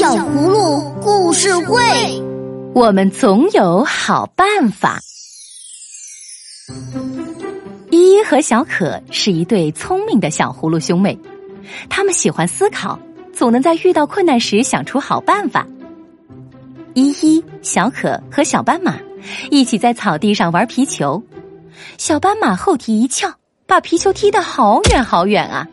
[0.00, 1.78] 小葫芦故事会，
[2.74, 4.98] 我们总有好办法。
[7.90, 11.18] 依依和小可是一对聪明的小葫芦兄妹，
[11.90, 12.98] 他们喜欢思考，
[13.34, 15.66] 总能在遇到困难时想出好办法。
[16.94, 18.96] 依依、小可和小斑马
[19.50, 21.22] 一起在草地上玩皮球，
[21.98, 23.30] 小斑马后蹄一翘，
[23.66, 25.68] 把皮球踢得好远好远啊！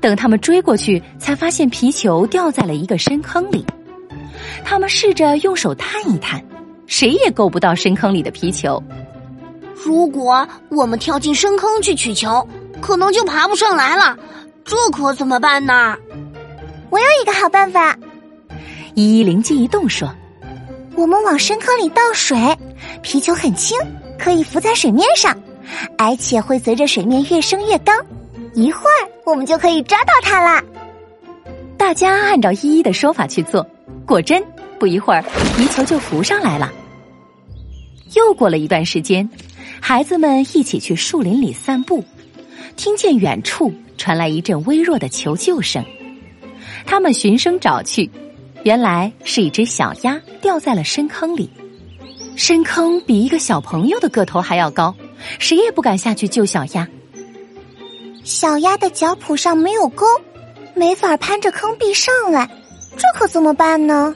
[0.00, 3.64] 等他们追过去，才发现皮球掉在了一个深坑里。
[4.64, 6.42] 他们试着用手探一探，
[6.86, 8.82] 谁也够不到深坑里的皮球。
[9.74, 12.46] 如果我们跳进深坑去取球，
[12.80, 14.16] 可能就爬不上来了。
[14.64, 15.96] 这可怎么办呢？
[16.90, 17.96] 我有一个好办法。
[18.94, 20.14] 依依灵机一动说
[20.94, 22.36] ：“我们往深坑里倒水，
[23.00, 23.76] 皮球很轻，
[24.18, 25.36] 可以浮在水面上，
[25.98, 27.92] 而且会随着水面越升越高。
[28.54, 30.62] 一会儿我们就可以抓到它啦。”
[31.76, 33.66] 大家按照依依的说法去做，
[34.06, 34.42] 果真
[34.78, 35.22] 不一会儿，
[35.56, 36.72] 皮球就浮上来了。
[38.14, 39.28] 又过了一段时间，
[39.80, 42.04] 孩子们一起去树林里散步，
[42.76, 45.84] 听见远处传来一阵微弱的求救声。
[46.86, 48.10] 他们循声找去，
[48.64, 51.50] 原来是一只小鸭掉在了深坑里。
[52.36, 54.94] 深坑比一个小朋友的个头还要高，
[55.38, 56.86] 谁也不敢下去救小鸭。
[58.24, 60.06] 小鸭的脚蹼上没有钩，
[60.74, 62.48] 没法攀着坑壁上来，
[62.96, 64.14] 这可怎么办呢？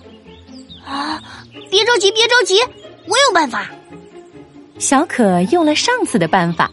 [0.85, 1.23] 啊！
[1.71, 2.61] 别着急，别着急，
[3.07, 3.69] 我有办法。
[4.79, 6.71] 小可用了上次的办法，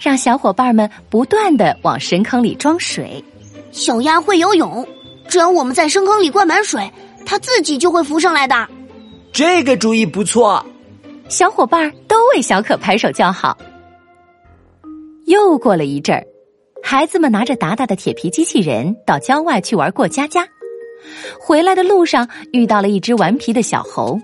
[0.00, 3.24] 让小伙伴们不断的往深坑里装水。
[3.72, 4.86] 小鸭会游泳，
[5.28, 6.92] 只要我们在深坑里灌满水，
[7.24, 8.68] 它自己就会浮上来的。
[9.32, 10.64] 这个主意不错，
[11.28, 13.56] 小伙伴都为小可拍手叫好。
[15.26, 16.26] 又过了一阵儿，
[16.86, 20.46] 孩子们拿着达达的铁皮机器人到郊外去玩过家家，
[21.40, 24.20] 回来的路上遇到了一只顽皮的小猴。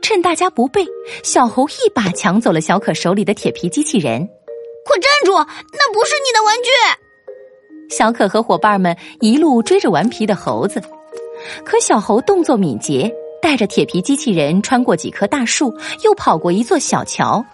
[0.00, 0.86] 趁大家不备，
[1.22, 4.26] 小猴一把抢走了小可手里的铁皮机器人。
[4.86, 5.34] 快站住！
[5.34, 7.94] 那不是你的玩具。
[7.94, 10.80] 小可和伙伴们一路追着顽皮的猴子，
[11.62, 17.44] 可小猴动作敏捷，带着铁皮机器人穿过几棵大树，又跑过一座小桥，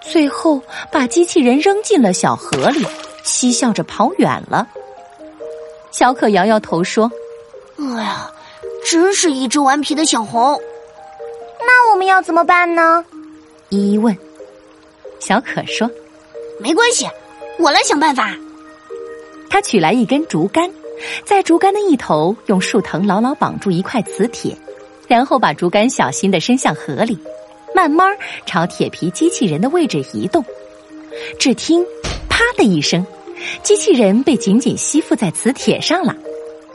[0.00, 0.60] 最后
[0.90, 2.84] 把机器人扔进了小河里，
[3.24, 4.66] 嬉笑着跑远了。
[5.90, 7.10] 小可摇摇头说
[7.78, 8.30] ：“哎呀，
[8.90, 10.60] 真是一只顽皮的小猴。”
[11.60, 13.04] 那我们要怎么办呢？
[13.68, 14.16] 依依问。
[15.18, 15.90] 小可说
[16.60, 17.06] ：“没关系，
[17.58, 18.34] 我来想办法。”
[19.50, 20.70] 他取来一根竹竿，
[21.24, 24.56] 在竹竿的一头用树藤牢牢绑住一块磁铁，
[25.08, 27.18] 然后把竹竿小心的伸向河里，
[27.78, 30.44] 慢慢朝铁皮机器人的位置移动。
[31.38, 31.80] 只听
[32.28, 33.06] “啪”的一声，
[33.62, 36.12] 机器人被紧紧吸附在磁铁上了。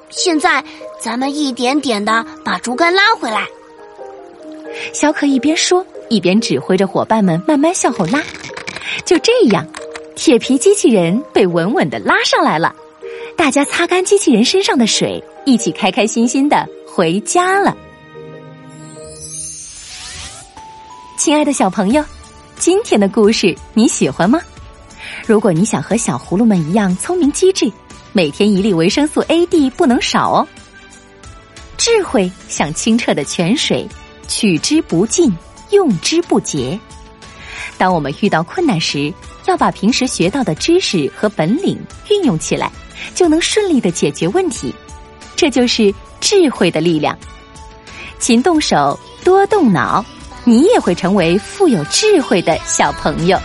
[0.09, 0.63] 现在，
[1.01, 3.45] 咱们一点点的把竹竿拉回来。
[4.93, 8.23] 小可一边说，一边指挥着伙伴们慢慢向后拉。
[9.03, 9.67] 就这样，
[10.15, 12.73] 铁皮机器人被稳稳的拉上来了。
[13.35, 17.75] 大家擦干机器人身上的水，一起开开心心的回家了。
[21.23, 22.03] 亲爱的小朋友，
[22.57, 24.41] 今天的故事你喜欢吗？
[25.25, 27.71] 如果你想和小葫芦们一样聪明机智，
[28.11, 30.47] 每天一粒维生素 A、D 不能少哦。
[31.77, 33.87] 智慧像清澈的泉水。
[34.27, 35.33] 取之不尽，
[35.71, 36.77] 用之不竭。
[37.77, 39.13] 当我们遇到困难时，
[39.45, 41.79] 要把平时学到的知识和本领
[42.09, 42.69] 运用起来，
[43.15, 44.75] 就能顺利的解决问题。
[45.37, 47.17] 这就是智慧的力量。
[48.19, 50.03] 勤动手，多动脑，
[50.45, 53.39] 你也会成为富有智慧的小朋友。